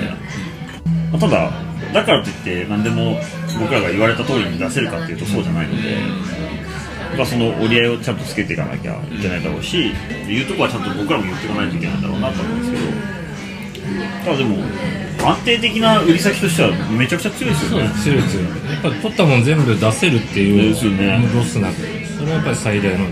[1.11, 1.51] まあただ
[1.93, 3.17] だからといって何でも
[3.59, 6.38] 僕らが言われた通りに出せるかっていうとそうじゃないので。
[7.17, 9.91] まあ、その折り合いをちゃんとつけていかなきゃいけないだろうし
[10.27, 12.83] 言うとこはちゃんと僕らも言っていかないといけないんだろうなと思うんですけど
[14.23, 14.57] ただでも
[15.25, 17.89] 安定的な売り先としてはめちゃくちゃ強いですよね。
[18.01, 18.45] 強い強い。
[18.45, 21.29] やっぱり取ったもん全部出せるっていうね。
[21.33, 21.75] ロスなく。
[22.17, 23.05] それはやっぱり最大の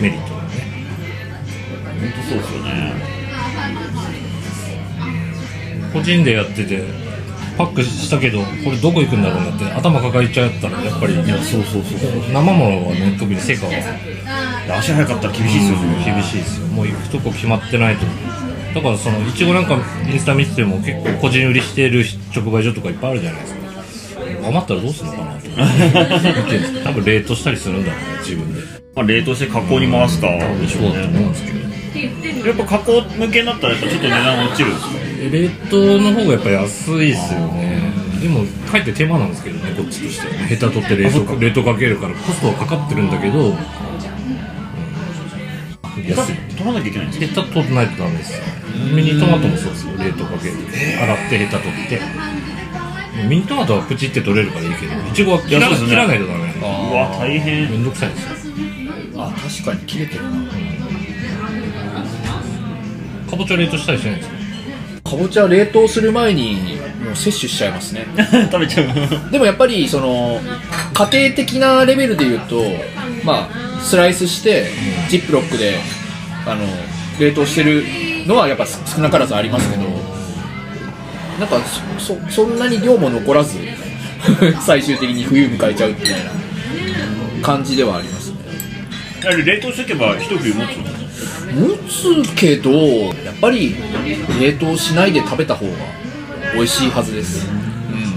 [0.00, 0.48] メリットだね。
[2.00, 2.94] 本当そうですよね。
[5.92, 6.82] 個人でやってて
[7.56, 11.14] パックしたけどこれどこ行くんだろうなって頭抱えちゃったらやっぱり。
[11.14, 12.32] いやそうそうそう。
[12.32, 13.72] 生ものはね特に成果は。
[14.78, 15.28] 足早かった。
[15.28, 16.04] ら厳しいですよね。
[16.04, 16.66] 厳しいですよ。
[16.68, 18.06] もう行くとこ決まってないと。
[18.74, 19.78] だからそのいちごなんか
[20.10, 23.60] インスタ見てても結構個人売りしてる直売所とかいっぱいあるじゃないですか。
[24.48, 25.48] 余ったらどうするのかなと
[26.84, 28.60] 多分冷凍したりするんだろうね自分で。
[28.96, 32.48] まあ、冷凍して加工に回すかでしょうそうだと思うんねですけど。
[32.48, 35.13] やっぱ加工向けになったらやっぱちょっと値段落ちるんですか？
[35.30, 37.82] 冷凍の方がやっぱ安いですよね。
[38.20, 40.38] でもかえって手間なんですけどねこっちとしてはね。
[40.46, 41.78] ヘタ取って冷凍冷凍か。
[41.78, 43.56] けるからコストはかかってるんだけど、うん。
[46.08, 46.34] 安い。
[46.56, 48.44] 取らなきゃいけないんですヘタ取らないとダメですよ
[48.94, 49.92] ミニトマトもそうですよ。
[49.98, 50.54] 冷凍かける。
[50.54, 52.00] 洗ってヘタ取って。
[53.28, 56.52] ミニトマトはプチって取れるからいいけどいちごは切ら,、切らないとダメ。
[56.60, 57.70] うわ大変。
[57.70, 58.54] めんどくさいですよ。
[59.16, 60.30] あ確かに切れてるな。
[63.30, 64.33] かぼちゃ冷凍したりしないんです
[65.04, 68.06] かかぼちゃ冷凍する前にもう摂取しちゃいますね。
[68.50, 69.30] 食べちゃう。
[69.30, 70.40] でもやっぱりその
[70.94, 72.64] 家庭的なレベルで言うと
[73.22, 74.70] まあスライスして
[75.08, 75.78] ジップロックで
[76.46, 76.66] あの
[77.20, 77.84] 冷凍してる
[78.26, 79.82] のはやっぱ少なからずありますけど
[81.38, 81.60] なんか
[81.98, 83.58] そそそんなに量も残らず
[84.64, 86.30] 最終的に冬迎えちゃうみたいな
[87.42, 88.36] 感じではありますね。
[89.26, 91.03] あれ冷凍しとけば一冬持つんです
[91.54, 93.74] 持つけどやっぱり
[94.40, 95.72] 冷凍しないで食べた方が
[96.54, 97.46] 美味しいはずです、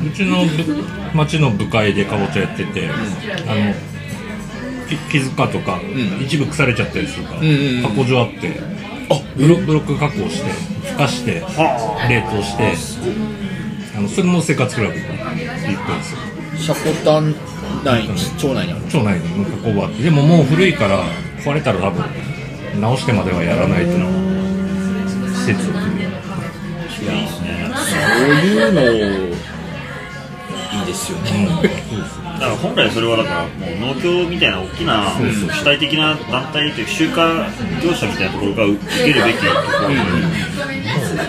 [0.06, 0.84] うちのぶ
[1.16, 2.92] 町の部会でかぼちゃやってて、あ
[3.56, 3.74] の
[4.88, 6.22] き木塚とか、ん。
[6.22, 7.84] 一部腐れちゃったやつとか、んうんうん。
[7.84, 8.60] 加工所あって
[9.10, 10.52] あブロブロック加工して
[10.92, 12.74] ふかしては冷凍して
[13.98, 16.20] あのそれも生活クラブが一個ですよ。
[16.58, 17.36] シャコタン
[17.84, 18.08] 内。
[18.38, 18.82] 町内にある。
[18.86, 21.04] 町内に加工があってでももう古いから
[21.44, 22.04] 壊れたら多分
[22.80, 24.12] 直してまではやらないっていうのは
[25.34, 25.78] 施設をい
[27.00, 28.82] いですねそういうの
[30.68, 31.48] いいですよね、
[32.40, 37.16] だから本来それはだからもう農協みたいな大きな主体的な団体というか集荷
[37.84, 39.98] 業者みたいなところが受けるべきところに、い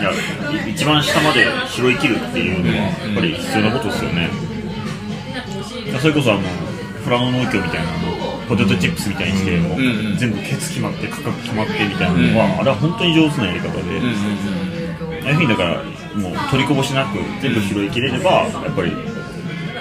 [0.03, 4.29] やい一番下まで拾い切るっていうのはやっぱり必要なことですよね、
[6.01, 6.43] それこそあの
[7.09, 7.93] フラノ農協みたいな
[8.47, 10.17] ポテトチップスみたいにして、もううんうん。
[10.19, 13.81] 全部ケツ決まって価格決まってみたいなのは、あれは本当に上手なやり方で、
[15.25, 15.83] ああいうふうにだから
[16.15, 18.93] もう取りこぼしなく全部拾い切れればやっぱり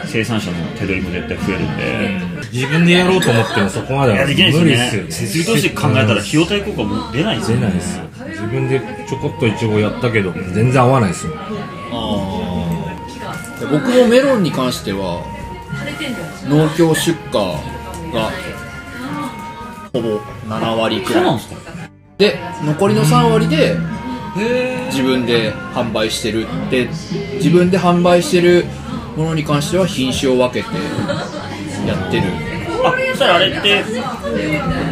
[0.05, 5.07] 生産者の手取りも絶対増えるんで、自分でやろうと思ってもそこまではいやできないです無よ理ですよね。
[5.07, 7.61] ね設備投資考えたら費用対効果も出ないですよね。
[7.61, 11.33] 出ないですよ自分でちょこっとイチゴやったけど全然合わないですよ
[13.59, 15.36] で僕もメロンに関しては
[16.47, 17.33] 農協出荷
[18.13, 18.31] が
[19.93, 21.39] ほぼ7割くらい。
[22.17, 23.75] で残りの3割で
[24.87, 26.87] 自分で販売してるで
[27.35, 28.65] 自分で販売してる
[29.15, 30.75] ものに関しては品種を分けて
[31.87, 32.23] やってる。
[32.83, 34.01] あそしたらあれってそれ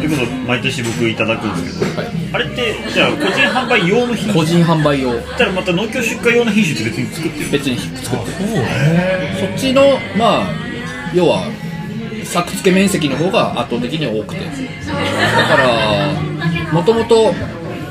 [0.08, 2.10] こそ毎年僕いただくんですけど、はい。
[2.32, 4.34] あれってじゃあ個人販売用の品種？
[4.34, 5.12] 個人販売用。
[5.12, 8.32] そしたらまた農協出荷用の品種って別に作ってる別に作ってる。
[9.38, 9.82] そっちの
[10.18, 10.65] まあ
[11.16, 11.44] 要は
[12.24, 14.40] 作付け面積の方が圧倒的に多くて。
[14.44, 17.34] だからもともと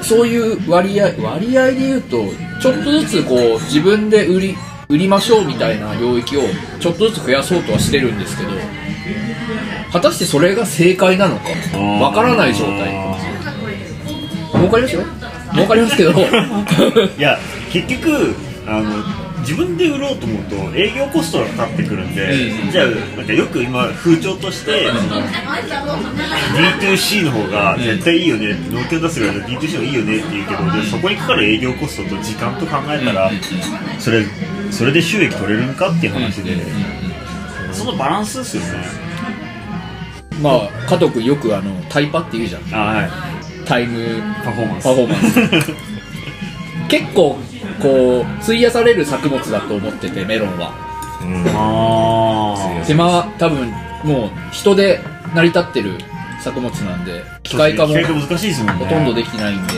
[0.02, 2.18] そういう割合割合で言うと
[2.62, 4.56] ちょっとずつこう自分で売り
[4.88, 6.42] 売りましょうみたいな領域を
[6.80, 8.50] ちょっとずつ増やそうとはしてるんですけど
[9.92, 11.50] 果たしてそれが正解なのか
[12.04, 13.06] わからない状態。
[14.54, 15.04] 儲かりますよ。
[15.54, 16.12] 儲かりますけど。
[17.18, 17.38] いや
[17.72, 18.36] 結局
[18.68, 25.22] あの自分で売ろうと思うと営業コストがかかってくるんで、うんじゃあなんかよく今風潮として、その
[26.82, 33.32] D2C の方が絶対いいよね、農協出すより D2C の方がいいよねって言うけど、でそこにかかる営業コストと時間と考えたら、
[34.00, 34.26] それ
[34.72, 36.58] それで収益取れるんかっていう話で、
[37.72, 38.86] そのバランスですよね。
[40.42, 42.74] まあ加藤君よくあのタイパって言うじゃん。
[42.74, 43.10] あはい。
[43.66, 44.84] タイムパフォーマンス。
[44.84, 45.74] パフォーマンス。
[46.90, 47.38] 結構
[47.82, 50.74] こう費やされる作物だと思っててメロンは。
[51.22, 51.44] うん。
[51.48, 53.72] あ手間多分
[54.04, 55.02] もう人で
[55.34, 55.94] 成り立ってる
[56.42, 58.86] 作物なんで機械化も機械化難しいですもんね。
[58.86, 59.74] ほとんどできてないんで、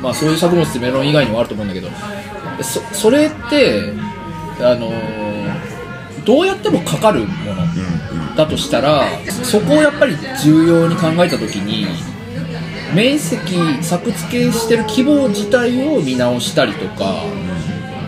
[0.00, 1.88] まあそういう作物ってメロン以外にもあると思うんだけど、
[2.62, 3.92] そそれって、
[4.60, 5.28] あのー
[6.24, 9.02] どうやってもかかるものだとしたら、
[9.42, 11.86] そこをやっぱり重要に考えたときに、
[12.94, 17.22] 面積、作付けしてる規模自体を見直したりとか、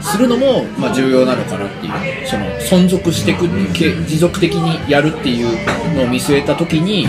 [0.00, 7.06] するのも、まあ、重要なのかなっていうその存続していくけ持続的にやるっていうのを見据えた時に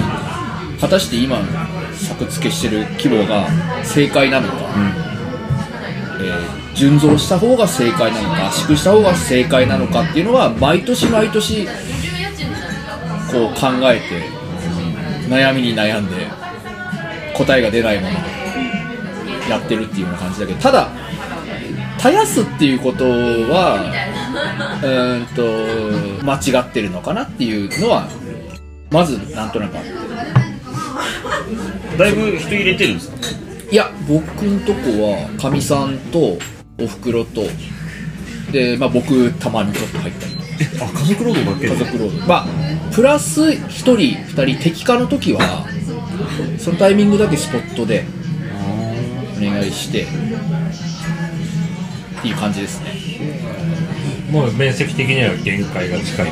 [0.79, 1.37] 果たして今
[1.93, 3.47] 作付けしてる規模が
[3.85, 4.55] 正解なのか、
[6.19, 14.29] えー順増した方が正解なのか圧縮した方が正解なのかっていうのは毎年毎年こう考えて
[15.29, 16.20] 悩みに悩んで
[17.33, 18.19] 答えが出ないまま
[19.49, 20.89] やってるっていうような感じだけどただ
[21.97, 23.75] 絶やすっていうことは
[24.81, 28.07] うーんと間違ってるのかなっていうのは
[28.89, 29.91] まずなんとなくあって
[31.97, 33.17] だいぶ人入れてるんですか
[33.71, 36.37] いや僕んとこはかみさんと
[36.79, 37.41] おふくろと
[38.51, 40.41] で、まあ、僕たまにちょっと入ったり。
[40.79, 42.27] あ家族労働だけ家族労働。
[42.27, 42.47] まあ
[42.93, 45.65] プラス1人2人敵化の時は
[46.57, 48.05] そのタイミングだけスポットで
[49.37, 50.05] お願いしてっ
[52.21, 52.91] ていう感じですね。
[54.31, 56.31] もう面積的には限界が近い。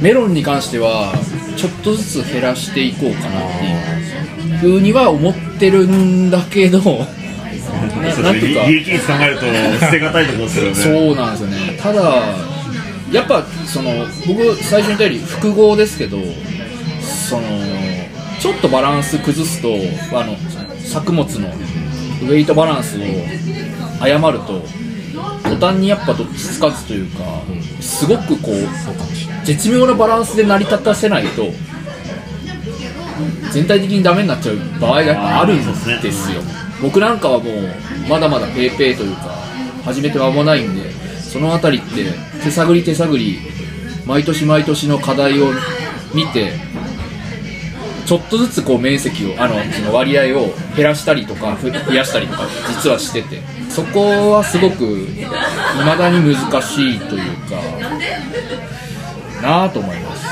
[0.00, 1.14] メロンに関しては
[1.56, 4.04] ちょっとずつ減らしていこうかなっていう。
[4.64, 7.06] 風には思ってるんだけどな
[8.22, 9.46] なんていうか利益率考えると
[9.80, 10.74] 捨てがたいところですよね。
[10.74, 11.78] そうなんですよね。
[11.80, 12.02] ただ
[13.12, 16.18] やっぱその僕最初に言ったように複合ですけど
[17.02, 17.42] その
[18.44, 19.68] ちょっとバランス崩すと
[20.14, 20.36] あの
[20.78, 23.02] 作物のウェイトバランスを
[24.02, 24.60] 誤ると
[25.48, 27.20] 途端にやっぱどっちつかずというか
[27.80, 31.46] すごくこう絶妙なバランスで成り立たせないと
[33.50, 35.56] 全体的にダメになっちゃう場合があるん
[36.02, 36.42] ですよ
[36.82, 37.74] 僕なんかはもう
[38.10, 39.22] まだまだペーペーというか
[39.84, 43.38] 始めて間もないんでそのあたりって手探り手探り
[44.04, 45.46] 毎年毎年の課題を
[46.12, 46.73] 見て
[48.06, 53.54] ちょっとずつこう面積をあのその割合を減らしたりとかふ増やしたりとか実はしてて。
[53.74, 57.56] そこはすごく未だに難しいというか
[59.42, 60.24] なあと思います。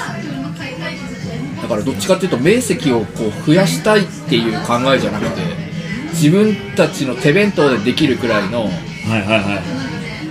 [1.61, 5.43] だからどっちかっていうと面積をこう増やしたいっていう考えじゃなくて
[6.13, 8.69] 自分たちの手弁当でできるくらいの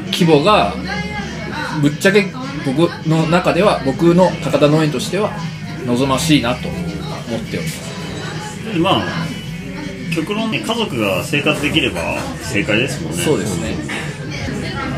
[0.05, 0.73] 規模が
[1.81, 2.27] ぶっちゃけ
[2.65, 5.31] 僕の中では僕の高田農園としては
[5.85, 6.69] 望ましいなと。
[6.69, 6.90] 思
[7.37, 8.79] っております。
[8.79, 9.27] まあ
[10.13, 13.17] 極論ね家族が生活できれば正解ですもんね。
[13.23, 13.75] そうですね。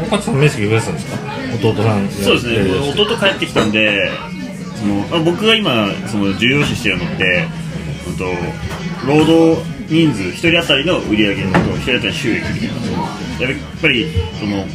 [0.08, 1.17] 岡地さん面積増やしたんですか？
[1.56, 2.56] 弟さんそうですね。
[2.91, 4.10] 弟帰ってきたんで
[4.76, 7.48] そのあ僕が今その重要視してるのって、
[8.08, 8.26] うんと、
[9.08, 12.74] 労働人数1人当たりの売り上げと1人当たりの収益みたいな。
[13.39, 14.08] やっぱり
[14.39, 14.65] その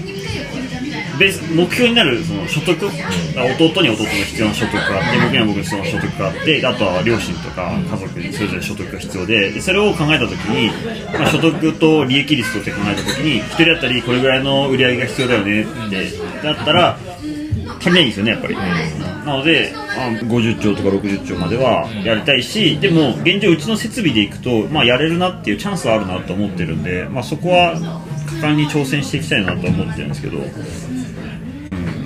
[1.18, 2.86] 目標になるその所得？
[2.86, 10.70] 弟に弟の必要な所得があって僕には僕の必要な所得があってあとは両親とか家族にそれぞれ所得が必要ででそれを考えたときに、
[11.12, 16.10] まあ、所得と利益率とって考えたときに1人当たりこれぐらいの売り上げが必要だよねって
[16.42, 16.98] だったら
[17.80, 27.74] 足りないんですよねやっぱり、なのであ50兆とか60兆まではやりたいしでも現状うちの設備でいくと、まあ、やれるなっていうチャンスはあるなと思ってるんで、まあ、そこは
[28.26, 30.44] 果敢に挑戦していきたいなと思ってるんですけど、うん、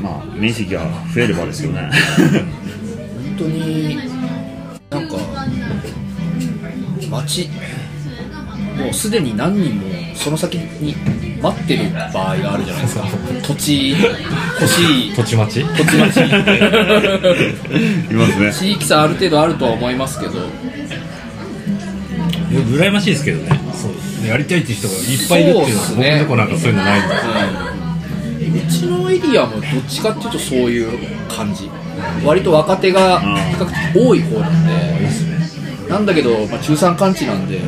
[0.03, 0.83] まあ面積が
[1.15, 1.91] 増えればですよね。
[3.37, 3.97] 本当に
[4.91, 5.17] なんか
[7.11, 7.49] 町
[8.77, 10.95] もうすでに何人もその先に
[11.41, 13.05] 待ってる場合があるじゃないですか。
[13.47, 16.29] 土地欲しい土地町土地町い
[18.15, 18.53] ますね。
[18.53, 20.33] 地域差ある程度あるとは思いますけど。
[22.53, 23.61] 羨ましいですけどね。
[23.73, 24.29] そう。
[24.29, 27.15] やりたいっていう人がいっぱいいるっていうのはね僕のとこなんかそういうのないんで。
[27.15, 27.72] う
[28.63, 30.99] ちのエリアもどっちかっていうとそういう
[31.29, 31.71] 感じ。
[32.25, 34.73] 割と若手が比較的多い方なんで。
[35.89, 37.61] なんだけど、まあ、中山間地なんで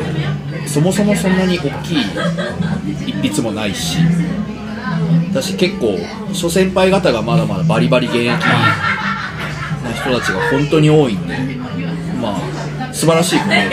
[0.66, 1.99] そもそもそんなに大きい
[3.07, 3.99] 一筆もないし。
[5.30, 5.99] 私結構
[6.32, 8.39] 諸先輩方がまだまだバリバリ現役な
[9.93, 11.37] 人たちが本当に多いんで。
[12.20, 13.70] まあ素晴らしいことではあるん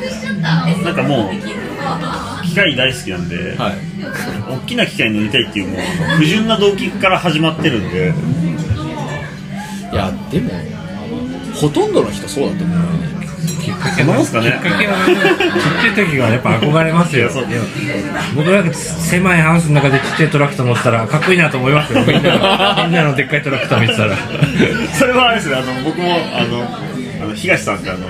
[0.00, 0.32] ですけど。
[0.84, 3.91] なんかもう機械大好きなんで、はい
[4.48, 5.80] 大きな機械に乗りたいっていうもう
[6.18, 8.12] 不純な動機から始まってるんで。
[9.92, 10.50] いやでも
[11.54, 12.78] ほとんどの人そうだと思う
[13.62, 14.50] きっかけなんすかね。
[14.50, 17.30] きっかけはちっちゃい時はやっぱ憧れますよ。
[18.34, 22.00] 僕なんか狭いハウスの中でちっちゃいトラクター乗ってたらかっこいいなと思いますよ。
[22.00, 24.16] みんなのみんなのでっかいトラクター見てたら。
[24.98, 26.64] それはあれですねあの僕もあの
[27.22, 28.08] あの東さんってあの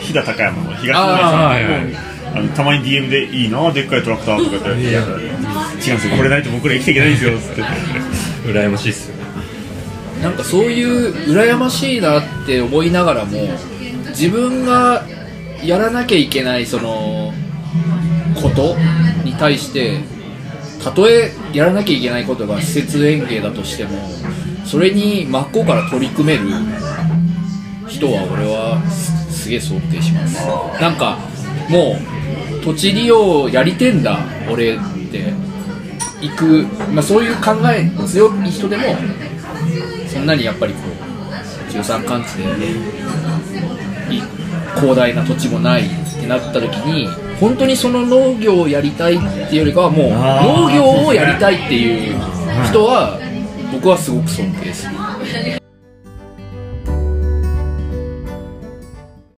[0.00, 7.62] 飛騨高山の東さんはいはいあのたまに DM で「いいなでっかいトラクター」とかって「いや違うんですよこれないと僕ら生きていけないんですよ」つって。
[8.44, 9.16] 羨ましいっすよ。
[10.22, 13.38] なんかそういう羨ましいなって思いながらも
[14.10, 15.04] 自分が
[15.64, 17.32] やらなきゃいけないその
[18.40, 18.76] こと
[19.24, 19.98] に対して
[20.82, 23.90] たとえやらなきゃいけないことが施設園芸だとしても
[24.64, 26.40] それに真っ向から取り組める
[27.88, 30.46] 人は俺はすすげえ尊敬します。
[30.80, 31.18] なんか
[31.68, 32.21] もう
[32.62, 34.18] 土地利用やりてんだ
[34.50, 34.78] 俺っ
[35.10, 35.32] て
[36.20, 38.84] 行く、まあ、そういう考えの強い人でも
[40.08, 42.70] そんなにやっぱりこう中山間地で
[44.14, 44.22] い
[44.76, 47.08] 広大な土地もないってなった時に
[47.40, 52.16] 本当にその農業をやりたいっていうよりかはもう農業をやりたいっていう
[52.68, 53.18] 人は
[53.72, 55.61] 僕はすごく尊敬する